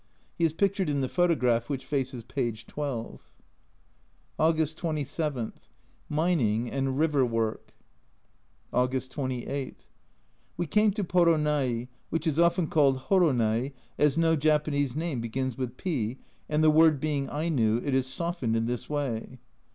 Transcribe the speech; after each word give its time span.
(He 0.35 0.45
is 0.45 0.51
pictured 0.53 0.89
in 0.89 1.01
the 1.01 1.07
photograph 1.07 1.69
which 1.69 1.85
faces 1.85 2.23
p. 2.23 2.51
12.) 2.51 3.21
August 4.39 4.75
27. 4.79 5.53
Mining 6.09 6.71
and 6.71 6.97
river 6.97 7.23
work. 7.23 7.75
August 8.73 9.11
28. 9.11 9.85
We 10.57 10.65
came 10.65 10.89
to 10.89 11.03
Poronai, 11.03 11.87
which 12.09 12.25
is 12.25 12.39
often 12.39 12.65
called 12.65 13.09
Horonai, 13.11 13.73
as 13.99 14.17
no 14.17 14.35
Japanese 14.35 14.95
name 14.95 15.21
begins 15.21 15.55
with 15.55 15.77
P, 15.77 16.17
and 16.49 16.63
the 16.63 16.71
word 16.71 16.99
being 16.99 17.29
Aino 17.29 17.77
it 17.79 17.93
is 17.93 18.07
softened 18.07 18.55
in 18.55 18.65
this 18.65 18.89
way. 18.89 19.37